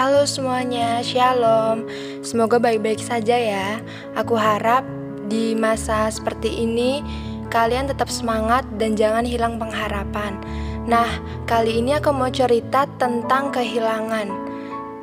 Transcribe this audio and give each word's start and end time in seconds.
Halo 0.00 0.24
semuanya, 0.24 1.04
Shalom. 1.04 1.84
Semoga 2.24 2.56
baik-baik 2.56 3.04
saja 3.04 3.36
ya. 3.36 3.84
Aku 4.16 4.32
harap 4.32 4.80
di 5.28 5.52
masa 5.52 6.08
seperti 6.08 6.64
ini 6.64 7.04
kalian 7.52 7.84
tetap 7.84 8.08
semangat 8.08 8.64
dan 8.80 8.96
jangan 8.96 9.28
hilang 9.28 9.60
pengharapan. 9.60 10.40
Nah, 10.88 11.04
kali 11.44 11.84
ini 11.84 12.00
aku 12.00 12.16
mau 12.16 12.32
cerita 12.32 12.88
tentang 12.96 13.52
kehilangan, 13.52 14.32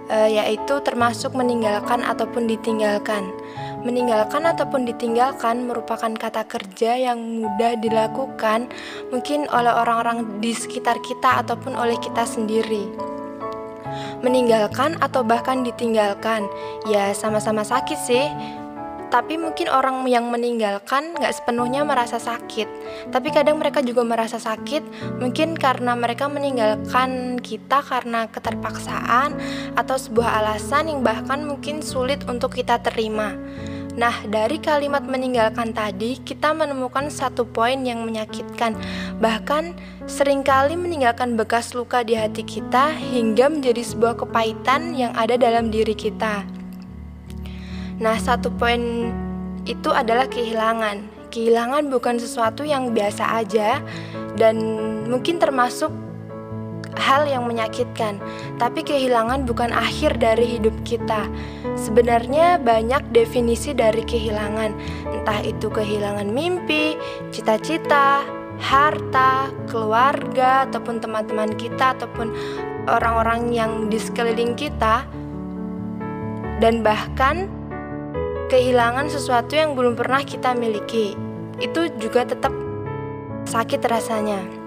e, 0.10 0.18
yaitu 0.34 0.82
termasuk 0.82 1.38
meninggalkan 1.38 2.02
ataupun 2.02 2.50
ditinggalkan. 2.50 3.30
Meninggalkan 3.86 4.50
ataupun 4.50 4.90
ditinggalkan 4.90 5.70
merupakan 5.70 6.10
kata 6.10 6.42
kerja 6.50 6.98
yang 6.98 7.46
mudah 7.46 7.78
dilakukan, 7.86 8.66
mungkin 9.14 9.46
oleh 9.54 9.78
orang-orang 9.78 10.42
di 10.42 10.58
sekitar 10.58 10.98
kita 11.06 11.46
ataupun 11.46 11.78
oleh 11.78 12.02
kita 12.02 12.26
sendiri 12.26 13.14
meninggalkan 14.22 14.98
atau 15.00 15.22
bahkan 15.22 15.62
ditinggalkan. 15.62 16.46
Ya 16.90 17.12
sama-sama 17.14 17.62
sakit 17.62 18.00
sih. 18.00 18.26
Tapi 19.08 19.40
mungkin 19.40 19.72
orang 19.72 20.04
yang 20.12 20.28
meninggalkan 20.28 21.16
nggak 21.16 21.32
sepenuhnya 21.32 21.88
merasa 21.88 22.20
sakit. 22.20 22.68
Tapi 23.08 23.32
kadang 23.32 23.56
mereka 23.56 23.80
juga 23.80 24.04
merasa 24.04 24.36
sakit, 24.36 24.84
mungkin 25.24 25.56
karena 25.56 25.96
mereka 25.96 26.28
meninggalkan 26.28 27.40
kita 27.40 27.80
karena 27.88 28.28
keterpaksaan 28.28 29.32
atau 29.80 29.96
sebuah 29.96 30.44
alasan 30.44 30.92
yang 30.92 31.08
bahkan 31.08 31.40
mungkin 31.48 31.80
sulit 31.80 32.20
untuk 32.28 32.52
kita 32.60 32.84
terima. 32.84 33.32
Nah, 33.98 34.14
dari 34.30 34.62
kalimat 34.62 35.02
meninggalkan 35.02 35.74
tadi, 35.74 36.22
kita 36.22 36.54
menemukan 36.54 37.10
satu 37.10 37.50
poin 37.50 37.82
yang 37.82 38.06
menyakitkan. 38.06 38.78
Bahkan, 39.18 39.74
sering 40.06 40.46
kali 40.46 40.78
meninggalkan 40.78 41.34
bekas 41.34 41.74
luka 41.74 42.06
di 42.06 42.14
hati 42.14 42.46
kita 42.46 42.94
hingga 42.94 43.50
menjadi 43.50 43.82
sebuah 43.82 44.22
kepahitan 44.22 44.94
yang 44.94 45.18
ada 45.18 45.34
dalam 45.34 45.74
diri 45.74 45.98
kita. 45.98 46.46
Nah, 47.98 48.16
satu 48.22 48.54
poin 48.54 49.10
itu 49.66 49.90
adalah 49.90 50.30
kehilangan. 50.30 51.02
Kehilangan 51.34 51.90
bukan 51.90 52.22
sesuatu 52.22 52.62
yang 52.62 52.94
biasa 52.94 53.42
aja, 53.42 53.82
dan 54.38 54.62
mungkin 55.10 55.42
termasuk 55.42 55.90
hal 56.98 57.30
yang 57.30 57.46
menyakitkan, 57.46 58.18
tapi 58.58 58.82
kehilangan 58.82 59.46
bukan 59.46 59.70
akhir 59.70 60.18
dari 60.18 60.58
hidup 60.58 60.74
kita. 60.84 61.30
Sebenarnya 61.78 62.58
banyak 62.58 63.14
definisi 63.14 63.72
dari 63.72 64.02
kehilangan, 64.02 64.74
entah 65.14 65.40
itu 65.46 65.70
kehilangan 65.70 66.28
mimpi, 66.28 66.98
cita-cita, 67.30 68.26
harta, 68.58 69.54
keluarga, 69.70 70.66
ataupun 70.66 70.98
teman-teman 70.98 71.54
kita, 71.56 71.94
ataupun 71.94 72.34
orang-orang 72.90 73.54
yang 73.54 73.72
di 73.88 74.02
sekeliling 74.02 74.58
kita, 74.58 75.06
dan 76.58 76.82
bahkan 76.82 77.46
kehilangan 78.50 79.12
sesuatu 79.12 79.54
yang 79.54 79.78
belum 79.78 79.94
pernah 79.94 80.26
kita 80.26 80.58
miliki. 80.58 81.14
Itu 81.62 81.90
juga 82.02 82.26
tetap 82.26 82.54
sakit 83.46 83.82
rasanya. 83.86 84.67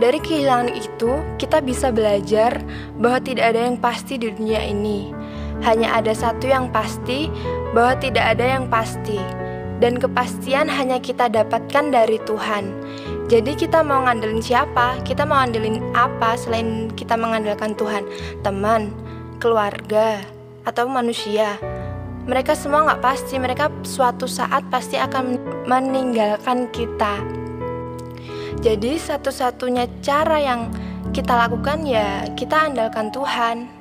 Dari 0.00 0.16
kehilangan 0.16 0.72
itu, 0.72 1.20
kita 1.36 1.60
bisa 1.60 1.92
belajar 1.92 2.64
bahwa 2.96 3.20
tidak 3.20 3.52
ada 3.52 3.68
yang 3.68 3.76
pasti 3.76 4.16
di 4.16 4.32
dunia 4.32 4.64
ini. 4.64 5.12
Hanya 5.60 5.92
ada 5.92 6.16
satu 6.16 6.48
yang 6.48 6.72
pasti, 6.72 7.28
bahwa 7.76 8.00
tidak 8.00 8.32
ada 8.32 8.56
yang 8.56 8.64
pasti. 8.72 9.20
Dan 9.76 10.00
kepastian 10.00 10.72
hanya 10.72 11.04
kita 11.04 11.28
dapatkan 11.28 11.92
dari 11.92 12.16
Tuhan. 12.24 12.72
Jadi 13.28 13.52
kita 13.52 13.84
mau 13.84 14.08
ngandelin 14.08 14.40
siapa? 14.40 15.04
Kita 15.04 15.28
mau 15.28 15.44
ngandelin 15.44 15.92
apa 15.92 16.32
selain 16.32 16.88
kita 16.96 17.20
mengandalkan 17.20 17.76
Tuhan? 17.76 18.08
Teman, 18.40 18.96
keluarga, 19.36 20.24
atau 20.64 20.88
manusia? 20.88 21.60
Mereka 22.24 22.56
semua 22.56 22.88
nggak 22.88 23.04
pasti. 23.04 23.36
Mereka 23.36 23.84
suatu 23.84 24.24
saat 24.24 24.64
pasti 24.72 24.96
akan 24.96 25.36
meninggalkan 25.68 26.72
kita. 26.72 27.39
Jadi 28.60 29.00
satu-satunya 29.00 29.88
cara 30.04 30.36
yang 30.36 30.68
kita 31.16 31.32
lakukan 31.32 31.80
ya 31.88 32.28
kita 32.36 32.68
andalkan 32.68 33.08
Tuhan. 33.08 33.79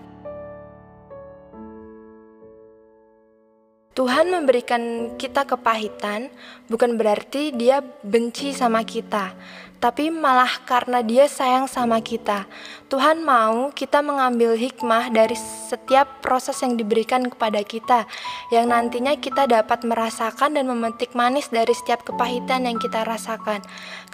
Tuhan 4.00 4.32
memberikan 4.32 5.12
kita 5.20 5.44
kepahitan 5.44 6.32
bukan 6.72 6.96
berarti 6.96 7.52
Dia 7.52 7.84
benci 7.84 8.56
sama 8.56 8.88
kita, 8.88 9.36
tapi 9.84 10.08
malah 10.08 10.64
karena 10.64 11.04
Dia 11.04 11.28
sayang 11.28 11.68
sama 11.68 12.00
kita. 12.00 12.48
Tuhan 12.88 13.28
mau 13.28 13.76
kita 13.76 14.00
mengambil 14.00 14.56
hikmah 14.56 15.12
dari 15.12 15.36
setiap 15.36 16.24
proses 16.24 16.56
yang 16.64 16.80
diberikan 16.80 17.28
kepada 17.28 17.60
kita, 17.60 18.08
yang 18.56 18.72
nantinya 18.72 19.20
kita 19.20 19.52
dapat 19.52 19.84
merasakan 19.84 20.56
dan 20.56 20.72
memetik 20.72 21.12
manis 21.12 21.52
dari 21.52 21.76
setiap 21.76 22.08
kepahitan 22.08 22.72
yang 22.72 22.80
kita 22.80 23.04
rasakan. 23.04 23.60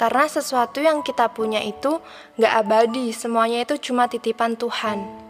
Karena 0.01 0.25
sesuatu 0.25 0.81
yang 0.81 1.05
kita 1.05 1.29
punya 1.29 1.61
itu 1.61 2.01
gak 2.41 2.53
abadi, 2.65 3.13
semuanya 3.13 3.61
itu 3.61 3.77
cuma 3.77 4.09
titipan 4.09 4.57
Tuhan 4.57 5.24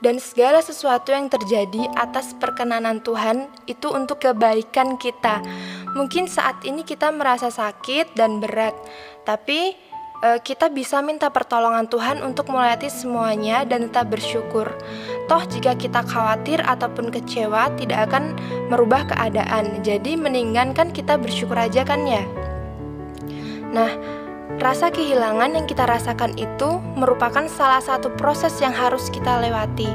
dan 0.00 0.16
segala 0.16 0.64
sesuatu 0.64 1.12
yang 1.12 1.28
terjadi 1.28 1.88
atas 1.96 2.32
perkenanan 2.36 3.04
Tuhan 3.04 3.48
itu 3.68 3.92
untuk 3.92 4.24
kebaikan 4.24 4.96
kita. 4.96 5.44
Mungkin 5.92 6.26
saat 6.26 6.64
ini 6.64 6.84
kita 6.84 7.12
merasa 7.12 7.52
sakit 7.52 8.16
dan 8.16 8.40
berat, 8.40 8.72
tapi 9.28 9.76
e, 10.24 10.28
kita 10.40 10.72
bisa 10.72 11.04
minta 11.04 11.28
pertolongan 11.28 11.88
Tuhan 11.88 12.24
untuk 12.24 12.48
melewati 12.48 12.88
semuanya 12.88 13.68
dan 13.68 13.88
tetap 13.88 14.08
bersyukur. 14.08 14.72
Toh 15.28 15.42
jika 15.46 15.76
kita 15.76 16.00
khawatir 16.04 16.64
ataupun 16.64 17.12
kecewa 17.12 17.72
tidak 17.76 18.10
akan 18.10 18.36
merubah 18.72 19.04
keadaan. 19.08 19.84
Jadi 19.84 20.16
mendingan 20.16 20.72
kan 20.72 20.90
kita 20.94 21.20
bersyukur 21.20 21.60
aja 21.60 21.84
kan 21.84 22.08
ya. 22.08 22.24
Nah, 23.70 23.90
Rasa 24.58 24.90
kehilangan 24.90 25.54
yang 25.54 25.66
kita 25.70 25.86
rasakan 25.86 26.34
itu 26.34 26.82
merupakan 26.98 27.46
salah 27.46 27.78
satu 27.78 28.10
proses 28.18 28.58
yang 28.58 28.74
harus 28.74 29.06
kita 29.12 29.38
lewati. 29.38 29.88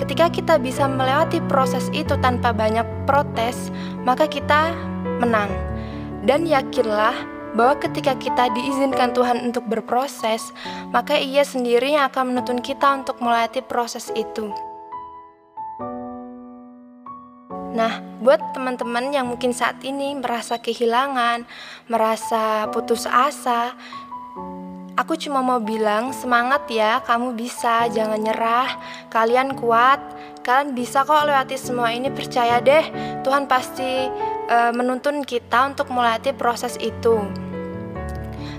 Ketika 0.00 0.32
kita 0.32 0.54
bisa 0.56 0.88
melewati 0.88 1.38
proses 1.46 1.92
itu 1.92 2.16
tanpa 2.18 2.50
banyak 2.56 2.86
protes, 3.04 3.68
maka 4.02 4.24
kita 4.24 4.72
menang. 5.20 5.52
Dan 6.24 6.48
yakinlah 6.48 7.14
bahwa 7.52 7.76
ketika 7.78 8.16
kita 8.16 8.48
diizinkan 8.56 9.12
Tuhan 9.12 9.52
untuk 9.52 9.68
berproses, 9.68 10.50
maka 10.90 11.20
Ia 11.20 11.44
sendiri 11.44 11.94
yang 11.94 12.08
akan 12.08 12.32
menuntun 12.32 12.64
kita 12.64 13.04
untuk 13.04 13.20
melewati 13.20 13.60
proses 13.60 14.08
itu. 14.16 14.71
Nah, 17.72 18.04
buat 18.20 18.52
teman-teman 18.52 19.16
yang 19.16 19.32
mungkin 19.32 19.56
saat 19.56 19.80
ini 19.80 20.12
merasa 20.12 20.60
kehilangan, 20.60 21.48
merasa 21.88 22.68
putus 22.68 23.08
asa, 23.08 23.72
aku 24.92 25.16
cuma 25.16 25.40
mau 25.40 25.56
bilang 25.56 26.12
semangat 26.12 26.68
ya, 26.68 27.00
kamu 27.00 27.32
bisa, 27.32 27.88
jangan 27.88 28.20
nyerah, 28.20 28.68
kalian 29.08 29.56
kuat, 29.56 29.98
kalian 30.44 30.76
bisa 30.76 31.00
kok 31.08 31.24
lewati 31.24 31.56
semua 31.56 31.96
ini, 31.96 32.12
percaya 32.12 32.60
deh, 32.60 32.84
Tuhan 33.24 33.48
pasti 33.48 34.08
uh, 34.52 34.72
menuntun 34.76 35.24
kita 35.24 35.72
untuk 35.72 35.88
melewati 35.88 36.36
proses 36.36 36.76
itu. 36.76 37.24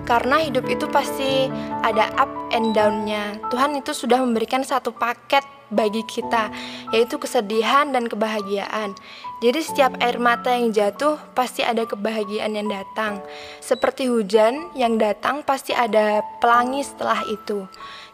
Karena 0.04 0.42
hidup 0.42 0.68
itu 0.68 0.90
pasti 0.92 1.48
ada 1.80 2.12
up 2.20 2.28
and 2.52 2.76
down-nya. 2.76 3.40
Tuhan 3.48 3.78
itu 3.80 3.96
sudah 3.96 4.20
memberikan 4.20 4.60
satu 4.60 4.92
paket 4.92 5.46
bagi 5.74 6.06
kita, 6.06 6.54
yaitu 6.94 7.18
kesedihan 7.18 7.90
dan 7.90 8.06
kebahagiaan. 8.06 8.94
Jadi, 9.42 9.60
setiap 9.60 9.98
air 10.00 10.22
mata 10.22 10.54
yang 10.54 10.72
jatuh 10.72 11.20
pasti 11.36 11.66
ada 11.66 11.84
kebahagiaan 11.84 12.56
yang 12.56 12.72
datang, 12.72 13.20
seperti 13.60 14.08
hujan 14.08 14.72
yang 14.78 14.96
datang, 15.02 15.44
pasti 15.44 15.76
ada 15.76 16.24
pelangi 16.40 16.86
setelah 16.86 17.20
itu. 17.28 17.68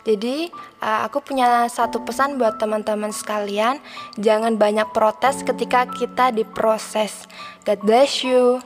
Jadi, 0.07 0.48
uh, 0.81 1.06
aku 1.06 1.22
punya 1.22 1.68
satu 1.68 2.01
pesan 2.07 2.39
buat 2.39 2.57
teman-teman 2.57 3.12
sekalian: 3.12 3.78
jangan 4.16 4.56
banyak 4.56 4.89
protes 4.95 5.44
ketika 5.44 5.86
kita 5.92 6.31
diproses. 6.31 7.28
God 7.68 7.84
bless 7.84 8.24
you. 8.24 8.63